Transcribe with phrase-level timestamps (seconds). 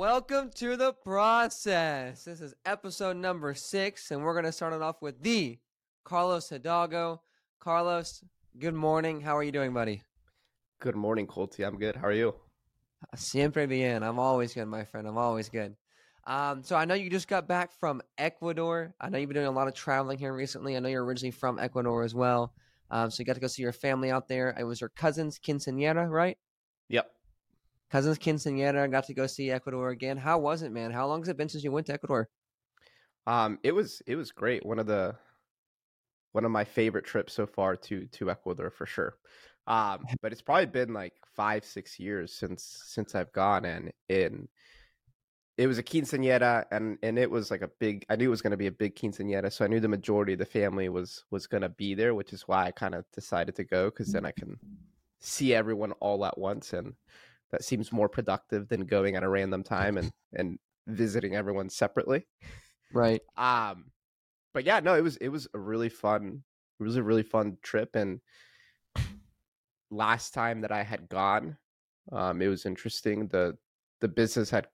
[0.00, 2.24] Welcome to the process.
[2.24, 5.58] This is episode number six, and we're going to start it off with the
[6.04, 7.20] Carlos Hidalgo.
[7.58, 8.24] Carlos,
[8.58, 9.20] good morning.
[9.20, 10.00] How are you doing, buddy?
[10.80, 11.66] Good morning, Colty.
[11.66, 11.96] I'm good.
[11.96, 12.34] How are you?
[13.14, 14.02] Siempre bien.
[14.02, 15.06] I'm always good, my friend.
[15.06, 15.76] I'm always good.
[16.26, 18.94] Um, so I know you just got back from Ecuador.
[19.02, 20.78] I know you've been doing a lot of traveling here recently.
[20.78, 22.54] I know you're originally from Ecuador as well.
[22.90, 24.56] Um, so you got to go see your family out there.
[24.58, 26.38] It was your cousin's quinceañera, right?
[26.88, 27.06] Yep.
[27.90, 28.84] Cousins quinceañera.
[28.84, 30.16] And got to go see Ecuador again.
[30.16, 30.90] How was it, man?
[30.90, 32.28] How long has it been since you went to Ecuador?
[33.26, 34.64] Um, it was it was great.
[34.64, 35.14] One of the
[36.32, 39.16] one of my favorite trips so far to to Ecuador for sure.
[39.66, 44.48] Um, but it's probably been like five six years since since I've gone, and in
[45.58, 48.06] it was a quinceañera, and and it was like a big.
[48.08, 50.32] I knew it was going to be a big quinceañera, so I knew the majority
[50.32, 53.04] of the family was was going to be there, which is why I kind of
[53.12, 54.58] decided to go because then I can
[55.18, 56.94] see everyone all at once, and
[57.52, 62.26] that seems more productive than going at a random time and and visiting everyone separately.
[62.92, 63.22] Right.
[63.36, 63.86] Um,
[64.52, 66.42] but yeah, no, it was it was a really fun.
[66.78, 68.20] It was a really fun trip, and
[69.90, 71.56] last time that I had gone,
[72.10, 73.28] um, it was interesting.
[73.28, 73.56] the
[74.00, 74.66] The business had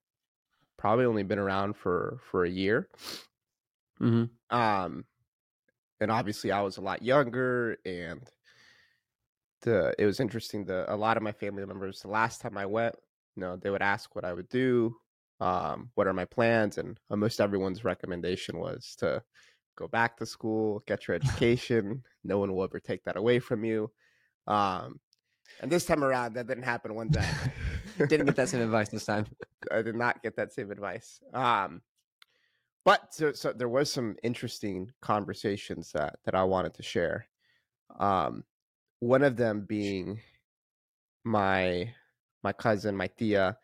[0.79, 2.89] probably only been around for for a year.
[4.01, 4.57] Mm-hmm.
[4.57, 5.05] Um,
[6.01, 8.23] and obviously I was a lot younger, and
[9.63, 10.65] the it was interesting.
[10.65, 12.95] The a lot of my family members, the last time I went,
[13.35, 14.97] you know, they would ask what I would do,
[15.41, 19.23] um, what are my plans, and almost everyone's recommendation was to
[19.77, 22.03] go back to school, get your education.
[22.25, 23.91] no one will ever take that away from you.
[24.47, 25.01] Um,
[25.61, 27.29] and this time around, that didn't happen one day.
[27.99, 29.27] Didn't get that same advice this time.
[29.71, 31.21] I did not get that same advice.
[31.33, 31.81] Um,
[32.85, 37.27] but so, so there was some interesting conversations that that I wanted to share.
[37.99, 38.45] Um,
[39.07, 40.21] one of them being
[41.25, 41.93] my
[42.43, 43.59] my cousin, my tia.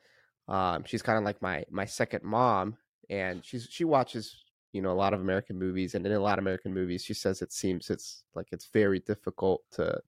[0.48, 2.76] Um, she's kind of like my my second mom,
[3.10, 6.38] and she's she watches you know a lot of American movies, and in a lot
[6.38, 10.00] of American movies, she says it seems it's like it's very difficult to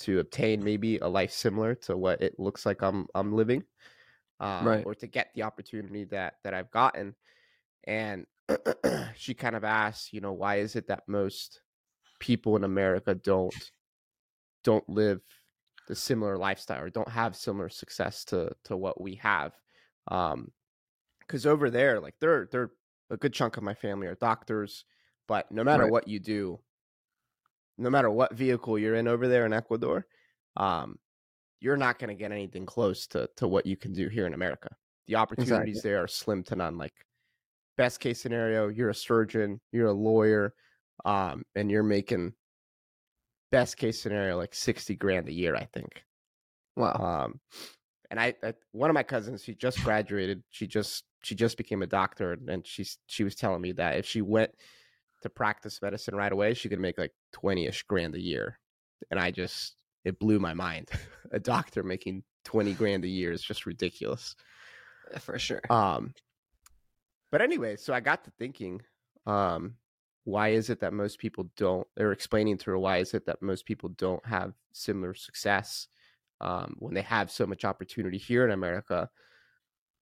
[0.00, 3.64] to obtain maybe a life similar to what it looks like I'm I'm living,
[4.40, 4.84] um, Right.
[4.84, 7.16] or to get the opportunity that that I've gotten.
[7.84, 8.26] And
[9.16, 11.62] she kind of asks, you know, why is it that most
[12.20, 13.72] people in America don't
[14.64, 15.22] don't live
[15.88, 19.58] the similar lifestyle or don't have similar success to to what we have?
[20.08, 20.52] Um,
[21.20, 22.72] because over there, like they're they're
[23.10, 24.84] a good chunk of my family are doctors,
[25.28, 25.88] but no matter Right.
[25.88, 26.60] what you do,
[27.78, 30.06] no matter what vehicle you're in over there in Ecuador,
[30.56, 30.98] um,
[31.60, 34.34] you're not going to get anything close to to what you can do here in
[34.34, 34.70] America.
[35.08, 36.78] The opportunities there are slim to none.
[36.78, 37.06] Like
[37.76, 40.54] best case scenario, you're a surgeon, you're a lawyer,
[41.04, 42.34] um, and you're making
[43.50, 46.04] best case scenario like sixty grand a year, I think.
[46.76, 47.24] Wow.
[47.24, 47.40] Um,
[48.10, 50.42] and I, I, one of my cousins, she just graduated.
[50.50, 54.06] She just she just became a doctor, and she's she was telling me that if
[54.06, 54.50] she went
[55.22, 58.58] to practice medicine right away, she could make like twenty ish grand a year.
[59.10, 60.90] And I just it blew my mind.
[61.32, 64.34] a doctor making twenty grand a year is just ridiculous.
[65.18, 65.62] For sure.
[65.70, 66.14] Um,
[67.30, 68.80] but anyway, so I got to thinking,
[69.26, 69.74] um,
[70.24, 71.86] why is it that most people don't?
[71.96, 75.88] They're explaining to her why is it that most people don't have similar success
[76.40, 79.10] um, when they have so much opportunity here in America.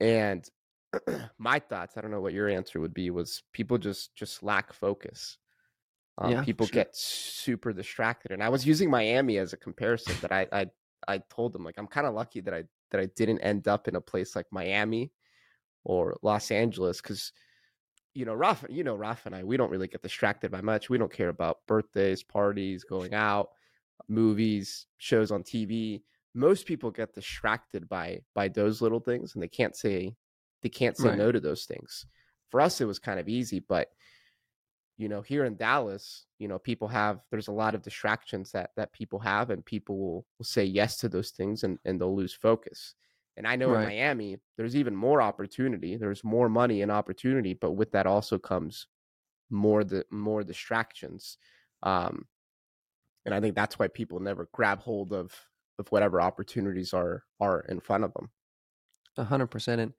[0.01, 0.49] And
[1.39, 4.73] my thoughts, I don't know what your answer would be, was people just just lack
[4.73, 5.39] focus.
[6.19, 6.75] Um, Yeah, people sure.
[6.75, 10.15] get super distracted, and I was using Miami as a comparison.
[10.21, 10.67] That I I
[11.07, 13.87] I told them like I'm kind of lucky that I that I didn't end up
[13.89, 15.13] in a place like Miami
[15.85, 17.33] or Los Angeles because
[18.15, 20.91] you know Rafa, you know Rafa and I, we don't really get distracted by much.
[20.91, 23.51] We don't care about birthdays, parties, going out,
[24.09, 26.03] movies, shows on TV.
[26.35, 30.15] Most people get distracted by by those little things, and they can't say
[30.63, 31.19] they can't say Right.
[31.19, 32.07] no to those things.
[32.51, 33.89] For us, it was kind of easy, but
[34.97, 38.71] you know, here in Dallas, you know, people have there's a lot of distractions that
[38.77, 42.17] that people have, and people will, will say yes to those things, and and they'll
[42.17, 42.95] lose focus.
[43.39, 43.83] And I know Right.
[43.83, 45.97] in Miami, there's even more opportunity.
[45.97, 48.89] There's more money and opportunity, but with that also comes
[49.49, 51.39] more the more distractions.
[51.83, 52.27] Um,
[53.25, 55.33] and I think that's why people never grab hold of
[55.79, 58.31] of whatever opportunities are are in front of them.
[59.17, 59.81] A hundred percent.
[59.81, 59.93] And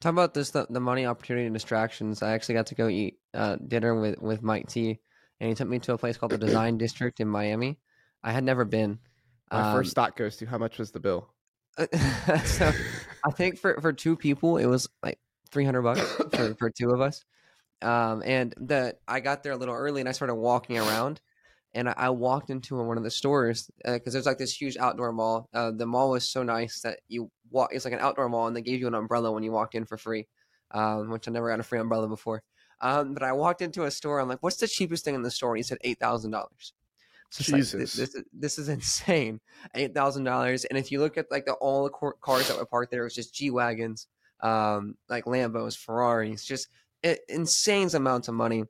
[0.00, 2.22] talk about this the, the money opportunity and distractions.
[2.22, 5.00] I actually got to go eat uh, dinner with with Mike T,
[5.40, 7.80] and he took me to a place called the Design District in Miami.
[8.22, 9.00] I had never been.
[9.50, 11.33] My Um, first thought goes to how much was the bill?
[12.44, 12.72] so
[13.24, 15.18] I think for for two people it was like
[15.50, 16.00] three hundred bucks
[16.34, 17.24] for for two of us.
[17.82, 21.20] Um, and the I got there a little early and I started walking around,
[21.74, 25.12] and I, I walked into one of the stores because there's like this huge outdoor
[25.12, 25.48] mall.
[25.52, 27.70] Uh, the mall was so nice that you walk.
[27.72, 29.84] It's like an outdoor mall, and they gave you an umbrella when you walked in
[29.84, 30.28] for free,
[30.70, 32.42] um, which I never got a free umbrella before.
[32.80, 34.20] Um, but I walked into a store.
[34.20, 36.72] I'm like, "What's the cheapest thing in the store?" And he said eight thousand dollars.
[37.34, 37.94] So like, Jesus.
[37.94, 39.40] this, this, is- this is insane.
[39.74, 40.64] Eight thousand dollars.
[40.64, 43.04] And if you look at like the all the cars that were parked there, it
[43.04, 44.06] was just G wagons,
[44.40, 46.68] um, like Lambos, Ferraris, just
[47.28, 48.64] insane amounts of money.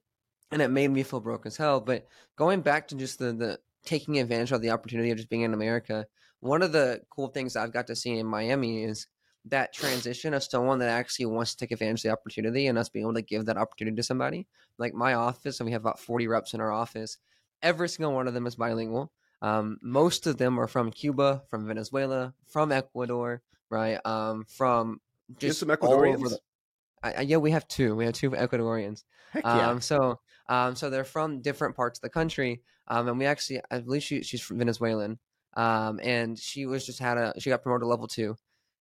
[0.51, 1.81] And it made me feel broke as hell.
[1.81, 2.07] But
[2.37, 5.53] going back to just the the taking advantage of the opportunity of just being in
[5.53, 6.07] America,
[6.41, 9.07] one of the cool things I've got to see in Miami is
[9.47, 12.89] that transition of someone that actually wants to take advantage of the opportunity and us
[12.89, 14.47] being able to give that opportunity to somebody.
[14.79, 17.19] Like my office, and we have about 40 reps in our office.
[17.65, 19.11] Every single one of them is bilingual.
[19.43, 23.99] Um, most of them are from Cuba, from Venezuela, from Ecuador, right?
[24.07, 25.01] Um, from
[25.39, 26.29] just some all over Ecuadorians?
[26.29, 26.39] the-
[27.03, 27.97] I, I, yeah, we have two.
[27.97, 29.05] We have two Ecuadorians.
[29.33, 29.71] Heck yeah.
[29.71, 32.63] Um, so, um, so they're from different parts of the country.
[32.89, 35.19] Um, and we actually, I believe she, she's from Venezuelan.
[35.57, 38.37] Um, and she was just had a, she got promoted to level two.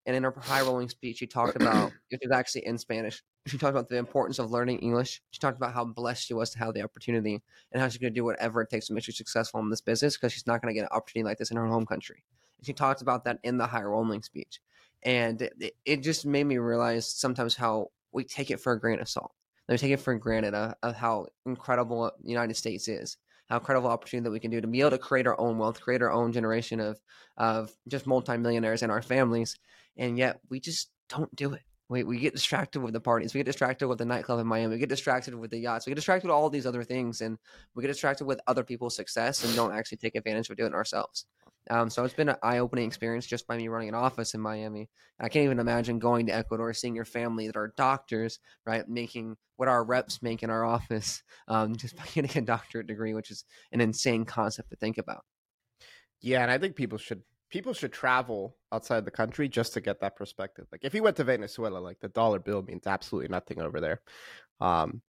[0.05, 3.23] And in her high rolling speech, she talked about, it was actually in Spanish.
[3.47, 5.21] She talked about the importance of learning English.
[5.31, 7.41] She talked about how blessed she was to have the opportunity
[7.71, 9.81] and how she's going to do whatever it takes to make her successful in this
[9.81, 12.23] business because she's not going to get an opportunity like this in her home country.
[12.57, 14.59] And she talked about that in the high rolling speech.
[15.03, 18.99] And it, it just made me realize sometimes how we take it for a grain
[18.99, 19.33] of salt.
[19.67, 23.17] They take it for granted uh, of how incredible the United States is,
[23.55, 26.01] incredible opportunity that we can do to be able to create our own wealth, create
[26.01, 26.99] our own generation of
[27.37, 29.57] of just multimillionaires in our families,
[29.97, 31.61] and yet we just don't do it.
[31.89, 33.33] We, we get distracted with the parties.
[33.33, 34.73] We get distracted with the nightclub in Miami.
[34.73, 35.85] We get distracted with the yachts.
[35.85, 37.37] We get distracted with all these other things, and
[37.75, 40.75] we get distracted with other people's success and don't actually take advantage of doing it
[40.75, 41.25] ourselves.
[41.69, 44.89] Um, so it's been an eye-opening experience just by me running an office in Miami.
[45.19, 49.37] I can't even imagine going to Ecuador, seeing your family that are doctors, right, making
[49.55, 53.31] what our reps make in our office, um, just by getting a doctorate degree, which
[53.31, 55.23] is an insane concept to think about.
[56.21, 59.99] Yeah, and I think people should people should travel outside the country just to get
[60.01, 60.65] that perspective.
[60.71, 64.01] Like if you went to Venezuela, like the dollar bill means absolutely nothing over there.
[64.59, 65.03] Um,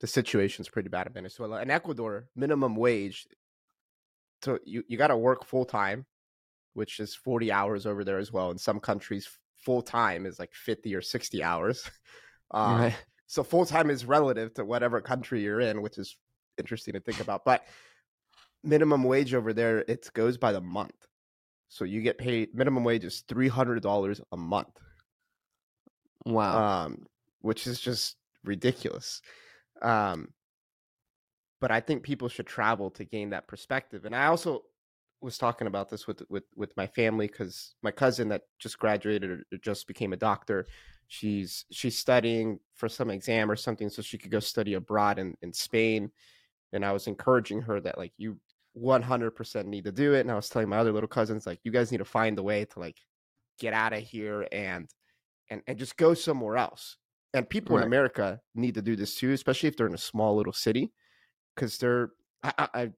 [0.00, 1.60] the situation's pretty bad in Venezuela.
[1.60, 3.26] And Ecuador, minimum wage.
[4.42, 6.06] So you, you got to work full time,
[6.74, 8.50] which is 40 hours over there as well.
[8.50, 11.90] In some countries, full time is like 50 or 60 hours.
[12.52, 12.96] Um, right.
[13.26, 16.16] so full time is relative to whatever country you're in, which is
[16.58, 17.44] interesting to think about.
[17.44, 17.64] But
[18.62, 20.94] minimum wage over there, it goes by the month.
[21.68, 24.74] So you get paid minimum wage is three hundred dollars a month,
[26.24, 26.84] Wow.
[26.84, 27.06] um,
[27.40, 29.20] which is just ridiculous.
[29.82, 30.28] Um,
[31.60, 34.04] but I think people should travel to gain that perspective.
[34.04, 34.62] And I also
[35.20, 39.30] was talking about this with with with my family because my cousin that just graduated
[39.30, 40.66] or just became a doctor,
[41.08, 45.36] she's she's studying for some exam or something so she could go study abroad in
[45.42, 46.10] in Spain.
[46.72, 48.38] And I was encouraging her that like you
[48.76, 50.20] 100% need to do it.
[50.20, 52.42] And I was telling my other little cousins like you guys need to find a
[52.42, 52.98] way to like
[53.58, 54.88] get out of here and
[55.50, 56.96] and and just go somewhere else.
[57.34, 60.34] And people in America need to do this too, especially if they're in a small
[60.36, 60.92] little city,
[61.58, 62.10] because they're.
[62.42, 62.90] I, I,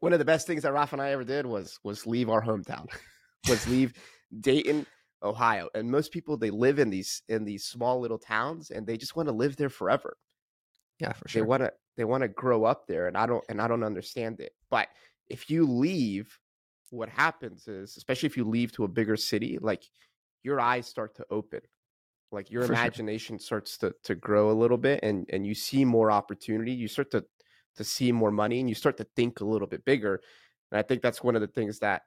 [0.00, 2.42] one of the best things that Ralph and I ever did was was leave our
[2.42, 2.86] hometown,
[3.48, 3.94] was leave
[4.40, 4.86] Dayton,
[5.22, 5.68] Ohio.
[5.74, 9.16] And most people they live in these in these small little towns, and they just
[9.16, 10.16] want to live there forever
[11.00, 11.42] yeah, for sure.
[11.42, 13.84] they want to they want to grow up there and i don't and i don't
[13.84, 14.88] understand it but
[15.28, 16.38] if you leave
[16.90, 19.84] what happens is especially if you leave to a bigger city like
[20.42, 21.60] your eyes start to open
[22.30, 22.74] like your For sure.
[22.76, 26.88] imagination starts to to grow a little bit and and you see more opportunity you
[26.88, 27.24] start to
[27.76, 30.20] to see more money and you start to think a little bit bigger
[30.70, 32.02] and i think that's one of the things that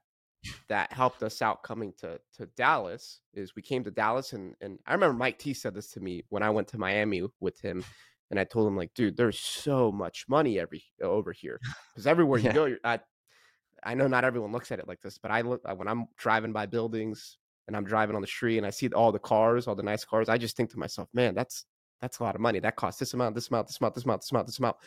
[0.69, 4.79] that helped us out coming to to Dallas is we came to Dallas and and
[4.87, 7.85] I remember Mike T said this to me when I went to Miami with him
[8.31, 11.59] and I told him like dude there's so much money every over here.
[11.93, 12.47] Because everywhere Yeah.
[12.47, 12.99] you go you're, I
[13.83, 16.07] I know not everyone looks at it like this but I look uh, when I'm
[16.17, 17.37] driving by buildings
[17.67, 20.03] and I'm driving on the street and I see all the cars all the nice
[20.03, 21.65] cars I just think to myself man that's
[22.01, 22.57] that's a lot of money.
[22.59, 24.77] That costs this amount this amount this amount this amount this amount this amount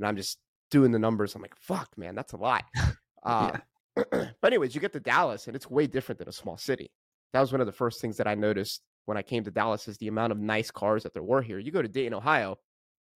[0.00, 0.38] and I'm just
[0.70, 2.64] doing the numbers I'm like fuck man that's a lot
[3.22, 3.60] um,
[4.12, 6.90] but anyways, you get to Dallas and it's way different than a small city.
[7.32, 9.88] That was one of the first things that I noticed when I came to Dallas
[9.88, 11.58] is the amount of nice cars that there were here.
[11.58, 12.58] You go to Dayton, Ohio,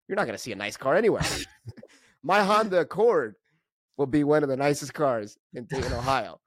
[0.07, 1.23] you're not going to see a nice car anywhere.
[2.23, 3.35] My Honda Accord
[3.97, 6.39] will be one of the nicest cars in Dayton, Ohio.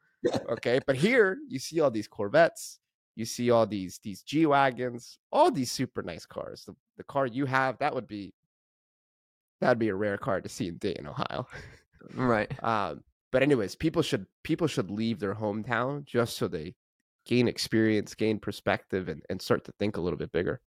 [0.48, 2.78] Okay, but here you see all these Corvettes,
[3.14, 6.64] you see all these these G wagons, all these super nice cars.
[6.64, 8.32] The, the car you have that would be
[9.64, 11.46] that'd be a rare car to see in Dayton, Ohio.
[12.14, 12.52] Right.
[12.62, 13.02] Um,
[13.32, 16.74] but anyways, people should people should leave their hometown just so they
[17.26, 20.60] gain experience, gain perspective, and, and start to think a little bit bigger.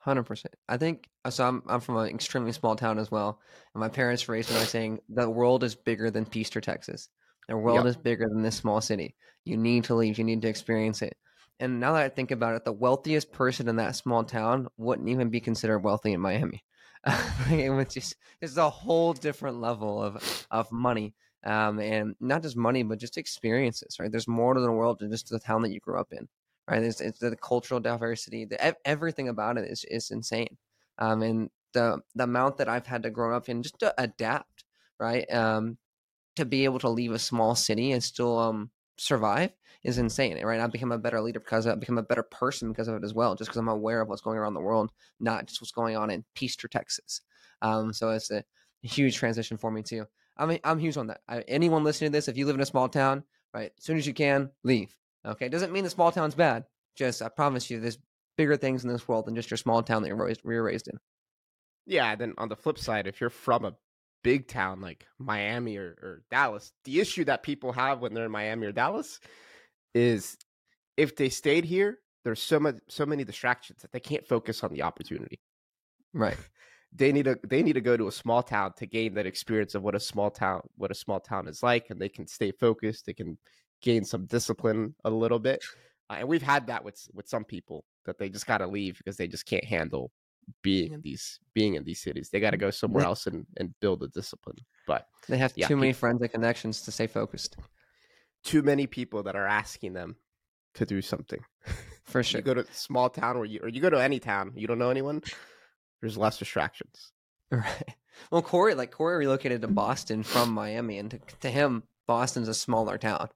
[0.00, 0.52] Hundred percent.
[0.68, 1.46] I think uh, so.
[1.46, 3.40] I'm I'm from an extremely small town as well,
[3.74, 7.08] and my parents raised me by saying the world is bigger than Peaster, Texas.
[7.48, 7.86] The world Yep.
[7.86, 9.14] is bigger than this small city.
[9.44, 10.18] You need to leave.
[10.18, 11.16] You need to experience it.
[11.60, 15.08] And now that I think about it, the wealthiest person in that small town wouldn't
[15.08, 16.64] even be considered wealthy in Miami.
[17.50, 21.14] was just it's a whole different level of of money.
[21.44, 24.10] Um, and not just money, but just experiences, right?
[24.10, 26.26] There's more to the world than just the town that you grew up in,
[26.70, 26.82] right?
[26.82, 30.56] It's, it's the cultural diversity, the, everything about it is, is insane.
[30.98, 34.64] Um, and the the amount that I've had to grow up in just to adapt,
[34.98, 35.30] right?
[35.30, 35.76] Um,
[36.36, 39.50] to be able to leave a small city and still um survive
[39.82, 40.60] is insane, right?
[40.60, 43.14] I've become a better leader because I've become a better person because of it as
[43.14, 45.96] well, just because I'm aware of what's going around the world, not just what's going
[45.96, 47.20] on in Peaster, Texas.
[47.62, 48.44] Um, so it's a
[48.82, 50.06] huge transition for me too.
[50.36, 51.20] I mean, I'm huge on that.
[51.28, 53.98] I, anyone listening to this, if you live in a small town, right, as soon
[53.98, 54.96] as you can, leave.
[55.26, 56.64] Okay, doesn't mean the small town's bad.
[56.96, 57.98] Just I promise you, there's
[58.36, 60.88] bigger things in this world than just your small town that you're raised, you're raised
[60.88, 60.98] in.
[61.86, 62.14] Yeah.
[62.16, 63.74] Then on the flip side, if you're from a
[64.24, 68.32] big town like Miami or, or Dallas, the issue that people have when they're in
[68.32, 69.20] Miami or Dallas
[69.94, 70.36] is
[70.96, 74.72] if they stayed here, there's so much so many distractions that they can't focus on
[74.72, 75.38] the opportunity.
[76.12, 76.36] Right.
[76.94, 79.74] they need to they need to go to a small town to gain that experience
[79.74, 82.52] of what a small town what a small town is like and they can stay
[82.52, 83.36] focused they can
[83.82, 85.62] gain some discipline a little bit
[86.10, 88.96] uh, and we've had that with with some people that they just got to leave
[88.98, 90.12] because they just can't handle
[90.62, 92.30] being in these being in these cities.
[92.30, 94.56] They got to mm, go somewhere else and, and build a discipline.
[94.86, 97.56] But they have yeah, too many friends and connections to stay focused.
[98.44, 100.16] Too many people that are asking them
[100.74, 101.40] to do something.
[102.04, 102.40] For sure.
[102.40, 104.66] you go to a small town where you or you go to any town, you
[104.66, 105.22] don't know anyone,
[106.00, 107.12] there's less distractions.
[107.50, 107.64] Right.
[108.30, 112.54] Well, Corey, like Corey relocated to Boston from Miami, and to, to him, Boston's a
[112.54, 113.28] smaller town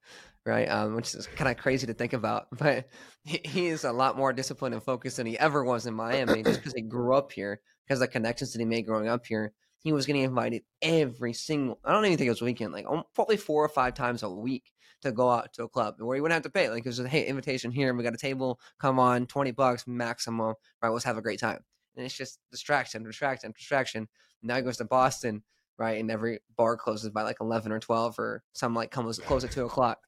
[0.49, 0.69] right?
[0.69, 2.49] Um, which is kind of crazy to think about.
[2.59, 2.89] But
[3.25, 6.61] he, is a lot more disciplined and focused than he ever was in Miami, just
[6.61, 9.53] because he grew up here, because the connections that he made growing up here.
[9.81, 11.79] He was getting invited every single.
[11.85, 14.73] I don't even think it was weekend, like probably four or five times a week
[15.03, 16.69] to go out to a club where he wouldn't have to pay.
[16.69, 19.87] Like it was, a hey, invitation here, we got a table, come on, twenty bucks
[19.87, 20.89] maximum, right?
[20.89, 21.61] Let's have a great time.
[21.97, 24.09] And it's just distraction, distraction, distraction.
[24.43, 25.45] Now he goes to Boston,
[25.79, 26.01] right?
[26.01, 29.53] And every bar closes by like eleven or twelve, or some like comes close at
[29.53, 29.99] two o'clock.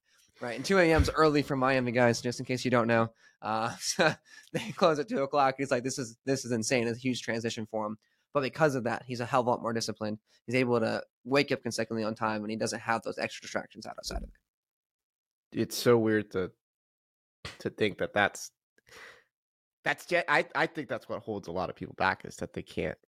[0.41, 1.03] Right, and 2 a.m.
[1.03, 3.11] is early for Miami guys, just in case you don't know.
[3.43, 3.75] Uh,
[4.53, 5.57] they close at two o'clock.
[5.59, 6.87] He's like, this is this is insane.
[6.87, 7.99] It's a huge transition for him.
[8.33, 10.19] But because of that, he's a hell of a lot more disciplined.
[10.47, 13.87] He's able to wake up consecutively on time, and he doesn't have those extra distractions
[13.87, 15.61] outside of it.
[15.61, 16.53] It's so weird to
[17.59, 18.51] to think that that's
[19.85, 22.63] that's I I think that's what holds a lot of people back is that they
[22.63, 22.99] can't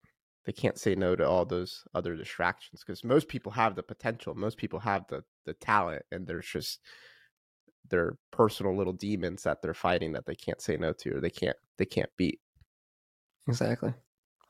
[0.44, 4.34] they can't say no to all those other distractions because most people have the potential,
[4.34, 6.80] most people have the the talent, and there's just
[7.88, 11.30] their personal little demons that they're fighting that they can't say no to or they
[11.30, 12.40] can't they can't beat.
[13.48, 13.92] Exactly.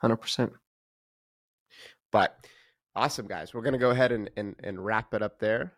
[0.02, 0.52] 100%.
[2.10, 2.36] But
[2.94, 3.54] awesome guys.
[3.54, 5.72] We're going to go ahead and, and and wrap it up there.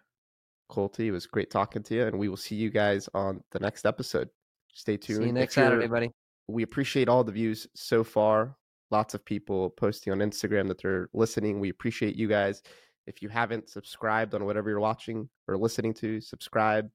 [0.71, 3.61] Colty, it was great talking to you and we will see you guys on the
[3.61, 4.29] next episode.
[4.73, 5.19] Stay tuned.
[5.19, 6.11] See you next Saturday, buddy.
[6.49, 8.57] We appreciate all the views so far.
[8.91, 11.61] Lots of people posting on Instagram that they're listening.
[11.61, 12.63] We appreciate you guys.
[13.07, 16.91] If you haven't subscribed on whatever you're watching or listening to, subscribe,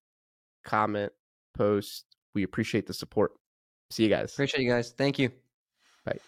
[0.69, 1.11] comment,
[1.55, 2.05] post.
[2.35, 3.31] We appreciate the support.
[3.91, 4.33] See you guys.
[4.33, 4.91] Appreciate you guys.
[4.91, 5.31] Thank you.
[6.05, 6.19] Bye.